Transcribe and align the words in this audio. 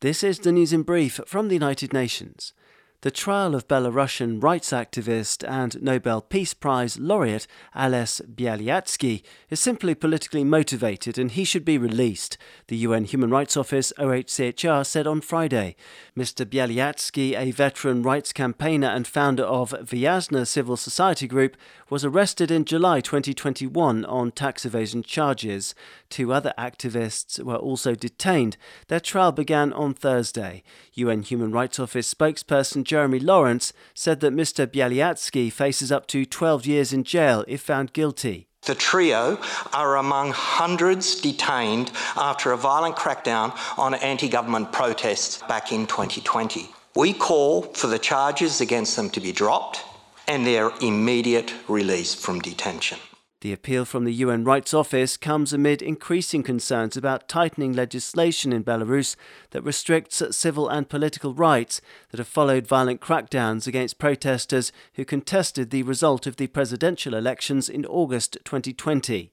This 0.00 0.22
is 0.22 0.38
the 0.38 0.52
news 0.52 0.72
in 0.72 0.84
brief 0.84 1.18
from 1.26 1.48
the 1.48 1.54
United 1.54 1.92
Nations. 1.92 2.52
The 3.02 3.12
trial 3.12 3.54
of 3.54 3.68
Belarusian 3.68 4.42
rights 4.42 4.70
activist 4.70 5.48
and 5.48 5.80
Nobel 5.80 6.20
Peace 6.20 6.52
Prize 6.52 6.98
laureate 6.98 7.46
Ales 7.76 8.20
Bialiatski 8.28 9.22
is 9.50 9.60
simply 9.60 9.94
politically 9.94 10.42
motivated 10.42 11.16
and 11.16 11.30
he 11.30 11.44
should 11.44 11.64
be 11.64 11.78
released, 11.78 12.36
the 12.66 12.76
UN 12.78 13.04
Human 13.04 13.30
Rights 13.30 13.56
Office 13.56 13.92
OHCHR 14.00 14.84
said 14.84 15.06
on 15.06 15.20
Friday. 15.20 15.76
Mr. 16.18 16.44
Bialiatski, 16.44 17.38
a 17.38 17.52
veteran 17.52 18.02
rights 18.02 18.32
campaigner 18.32 18.88
and 18.88 19.06
founder 19.06 19.44
of 19.44 19.70
Viasna 19.70 20.44
Civil 20.44 20.76
Society 20.76 21.28
Group, 21.28 21.56
was 21.88 22.04
arrested 22.04 22.50
in 22.50 22.64
July 22.64 23.00
2021 23.00 24.04
on 24.06 24.32
tax 24.32 24.66
evasion 24.66 25.04
charges. 25.04 25.72
Two 26.10 26.32
other 26.32 26.52
activists 26.58 27.40
were 27.40 27.54
also 27.54 27.94
detained. 27.94 28.56
Their 28.88 28.98
trial 28.98 29.30
began 29.30 29.72
on 29.72 29.94
Thursday. 29.94 30.64
UN 30.94 31.22
Human 31.22 31.52
Rights 31.52 31.78
Office 31.78 32.12
spokesperson 32.12 32.87
Jeremy 32.88 33.20
Laurence 33.20 33.74
said 33.94 34.20
that 34.20 34.34
Mr. 34.34 34.66
Bialiatski 34.66 35.52
faces 35.52 35.92
up 35.92 36.06
to 36.06 36.24
12 36.24 36.64
years 36.64 36.92
in 36.92 37.04
jail 37.04 37.44
if 37.46 37.60
found 37.60 37.92
guilty. 37.92 38.48
The 38.62 38.74
trio 38.74 39.38
are 39.74 39.96
among 39.96 40.32
hundreds 40.32 41.20
detained 41.20 41.92
after 42.16 42.50
a 42.50 42.56
violent 42.56 42.96
crackdown 42.96 43.56
on 43.78 43.94
anti 43.94 44.28
government 44.28 44.72
protests 44.72 45.42
back 45.48 45.70
in 45.70 45.86
2020. 45.86 46.70
We 46.96 47.12
call 47.12 47.62
for 47.74 47.86
the 47.86 47.98
charges 47.98 48.60
against 48.60 48.96
them 48.96 49.10
to 49.10 49.20
be 49.20 49.32
dropped 49.32 49.84
and 50.26 50.46
their 50.46 50.70
immediate 50.80 51.52
release 51.68 52.14
from 52.14 52.40
detention. 52.40 52.98
The 53.40 53.52
appeal 53.52 53.84
from 53.84 54.04
the 54.04 54.14
UN 54.14 54.42
Rights 54.42 54.74
Office 54.74 55.16
comes 55.16 55.52
amid 55.52 55.80
increasing 55.80 56.42
concerns 56.42 56.96
about 56.96 57.28
tightening 57.28 57.72
legislation 57.72 58.52
in 58.52 58.64
Belarus 58.64 59.14
that 59.50 59.62
restricts 59.62 60.20
civil 60.32 60.68
and 60.68 60.88
political 60.88 61.34
rights 61.34 61.80
that 62.10 62.18
have 62.18 62.26
followed 62.26 62.66
violent 62.66 63.00
crackdowns 63.00 63.68
against 63.68 64.00
protesters 64.00 64.72
who 64.94 65.04
contested 65.04 65.70
the 65.70 65.84
result 65.84 66.26
of 66.26 66.34
the 66.34 66.48
presidential 66.48 67.14
elections 67.14 67.68
in 67.68 67.86
August 67.86 68.38
2020. 68.44 69.30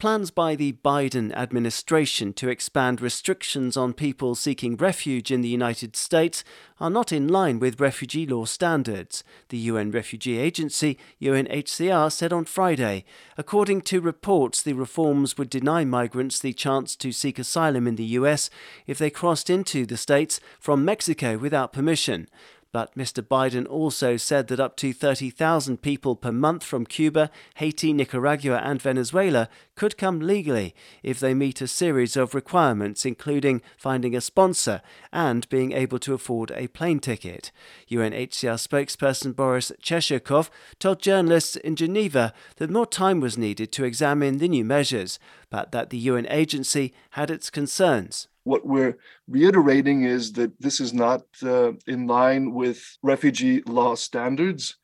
Plans 0.00 0.32
by 0.32 0.56
the 0.56 0.72
Biden 0.84 1.32
administration 1.34 2.32
to 2.34 2.48
expand 2.48 3.00
restrictions 3.00 3.76
on 3.76 3.92
people 3.92 4.34
seeking 4.34 4.76
refuge 4.76 5.30
in 5.30 5.40
the 5.40 5.48
United 5.48 5.94
States 5.94 6.42
are 6.80 6.90
not 6.90 7.12
in 7.12 7.28
line 7.28 7.60
with 7.60 7.80
refugee 7.80 8.26
law 8.26 8.44
standards, 8.44 9.22
the 9.50 9.56
UN 9.56 9.92
Refugee 9.92 10.36
Agency, 10.36 10.98
UNHCR, 11.22 12.10
said 12.10 12.32
on 12.32 12.44
Friday. 12.44 13.04
According 13.38 13.82
to 13.82 14.00
reports, 14.00 14.62
the 14.62 14.72
reforms 14.72 15.38
would 15.38 15.48
deny 15.48 15.84
migrants 15.84 16.40
the 16.40 16.52
chance 16.52 16.96
to 16.96 17.12
seek 17.12 17.38
asylum 17.38 17.86
in 17.86 17.94
the 17.94 18.18
US 18.18 18.50
if 18.86 18.98
they 18.98 19.10
crossed 19.10 19.48
into 19.48 19.86
the 19.86 19.96
States 19.96 20.40
from 20.58 20.84
Mexico 20.84 21.38
without 21.38 21.72
permission. 21.72 22.28
But 22.74 22.96
Mr. 22.96 23.22
Biden 23.22 23.68
also 23.70 24.16
said 24.16 24.48
that 24.48 24.58
up 24.58 24.76
to 24.78 24.92
30,000 24.92 25.80
people 25.80 26.16
per 26.16 26.32
month 26.32 26.64
from 26.64 26.86
Cuba, 26.86 27.30
Haiti, 27.54 27.92
Nicaragua, 27.92 28.60
and 28.64 28.82
Venezuela 28.82 29.48
could 29.76 29.96
come 29.96 30.20
legally 30.20 30.74
if 31.02 31.18
they 31.18 31.34
meet 31.34 31.60
a 31.60 31.68
series 31.68 32.16
of 32.16 32.34
requirements, 32.34 33.04
including 33.04 33.62
finding 33.76 34.14
a 34.14 34.20
sponsor 34.20 34.80
and 35.12 35.48
being 35.48 35.72
able 35.72 35.98
to 35.98 36.14
afford 36.14 36.52
a 36.52 36.68
plane 36.68 37.00
ticket. 37.00 37.50
UNHCR 37.90 38.56
spokesperson 38.56 39.34
Boris 39.34 39.72
Cheshirkov 39.82 40.50
told 40.78 41.00
journalists 41.00 41.56
in 41.56 41.76
Geneva 41.76 42.32
that 42.56 42.70
more 42.70 42.86
time 42.86 43.20
was 43.20 43.38
needed 43.38 43.72
to 43.72 43.84
examine 43.84 44.38
the 44.38 44.48
new 44.48 44.64
measures, 44.64 45.18
but 45.50 45.72
that 45.72 45.90
the 45.90 45.98
UN 45.98 46.26
agency 46.28 46.92
had 47.10 47.30
its 47.30 47.50
concerns 47.50 48.28
what 48.44 48.66
we're 48.66 48.96
reiterating 49.26 50.04
is 50.04 50.32
that 50.32 50.52
this 50.60 50.78
is 50.78 50.92
not 50.92 51.22
uh, 51.42 51.72
in 51.86 52.06
line 52.06 52.52
with 52.52 52.98
refugee 53.02 53.62
law 53.62 53.94
standards, 53.94 54.76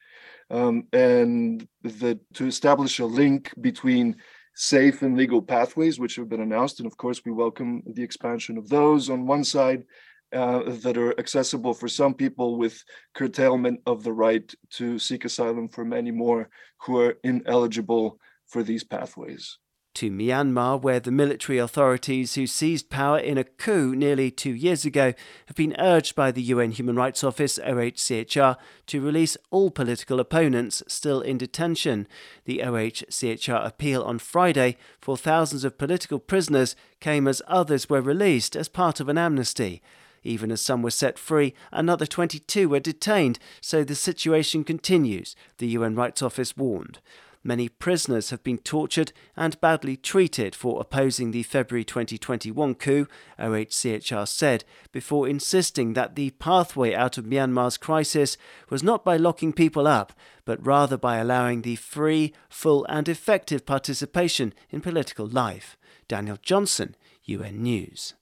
um, 0.50 0.86
and 0.92 1.68
that 1.82 2.18
to 2.34 2.46
establish 2.46 2.98
a 2.98 3.04
link 3.04 3.52
between 3.60 4.16
safe 4.60 5.00
and 5.00 5.16
legal 5.16 5.40
pathways, 5.40 5.98
which 5.98 6.16
have 6.16 6.28
been 6.28 6.42
announced, 6.42 6.80
and 6.80 6.86
of 6.86 6.94
course 6.98 7.22
we 7.24 7.32
welcome 7.32 7.82
the 7.86 8.02
expansion 8.02 8.58
of 8.58 8.68
those 8.68 9.08
on 9.08 9.26
one 9.26 9.44
side. 9.44 9.84
Uh, 10.32 10.62
that 10.84 10.96
are 10.96 11.18
accessible 11.18 11.74
for 11.74 11.88
some 11.88 12.14
people 12.14 12.56
with 12.56 12.84
curtailment 13.16 13.80
of 13.84 14.04
the 14.04 14.12
right 14.12 14.54
to 14.70 14.96
seek 14.96 15.24
asylum 15.24 15.66
for 15.68 15.84
many 15.84 16.12
more 16.12 16.48
who 16.82 17.00
are 17.00 17.18
ineligible 17.24 18.16
for 18.46 18.62
these 18.62 18.84
pathways 18.84 19.58
to 19.94 20.10
Myanmar, 20.10 20.80
where 20.80 21.00
the 21.00 21.10
military 21.10 21.58
authorities 21.58 22.34
who 22.34 22.46
seized 22.46 22.90
power 22.90 23.18
in 23.18 23.36
a 23.36 23.44
coup 23.44 23.94
nearly 23.94 24.30
two 24.30 24.54
years 24.54 24.84
ago 24.84 25.12
have 25.46 25.56
been 25.56 25.74
urged 25.78 26.14
by 26.14 26.30
the 26.30 26.42
UN 26.42 26.70
Human 26.70 26.96
Rights 26.96 27.24
Office 27.24 27.58
OHCHR 27.58 28.56
to 28.86 29.00
release 29.00 29.36
all 29.50 29.70
political 29.70 30.20
opponents 30.20 30.82
still 30.86 31.20
in 31.20 31.38
detention. 31.38 32.06
The 32.44 32.58
OHCHR 32.58 33.66
appeal 33.66 34.02
on 34.02 34.18
Friday 34.18 34.76
for 35.00 35.16
thousands 35.16 35.64
of 35.64 35.78
political 35.78 36.18
prisoners 36.18 36.76
came 37.00 37.26
as 37.26 37.42
others 37.46 37.88
were 37.88 38.00
released 38.00 38.56
as 38.56 38.68
part 38.68 39.00
of 39.00 39.08
an 39.08 39.18
amnesty. 39.18 39.82
Even 40.22 40.52
as 40.52 40.60
some 40.60 40.82
were 40.82 40.90
set 40.90 41.18
free, 41.18 41.54
another 41.72 42.06
22 42.06 42.68
were 42.68 42.80
detained, 42.80 43.38
so 43.60 43.82
the 43.82 43.94
situation 43.94 44.64
continues, 44.64 45.34
the 45.58 45.68
UN 45.68 45.94
Rights 45.94 46.20
Office 46.20 46.56
warned. 46.56 47.00
Many 47.42 47.70
prisoners 47.70 48.28
have 48.30 48.42
been 48.42 48.58
tortured 48.58 49.12
and 49.34 49.58
badly 49.62 49.96
treated 49.96 50.54
for 50.54 50.78
opposing 50.78 51.30
the 51.30 51.42
February 51.42 51.84
2021 51.84 52.74
coup, 52.74 53.06
OHCHR 53.38 54.28
said, 54.28 54.64
before 54.92 55.26
insisting 55.26 55.94
that 55.94 56.16
the 56.16 56.30
pathway 56.32 56.92
out 56.92 57.16
of 57.16 57.24
Myanmar's 57.24 57.78
crisis 57.78 58.36
was 58.68 58.82
not 58.82 59.06
by 59.06 59.16
locking 59.16 59.54
people 59.54 59.86
up, 59.86 60.12
but 60.44 60.64
rather 60.64 60.98
by 60.98 61.16
allowing 61.16 61.62
the 61.62 61.76
free, 61.76 62.34
full, 62.50 62.84
and 62.90 63.08
effective 63.08 63.64
participation 63.64 64.52
in 64.68 64.82
political 64.82 65.26
life. 65.26 65.78
Daniel 66.08 66.38
Johnson, 66.42 66.94
UN 67.24 67.62
News. 67.62 68.12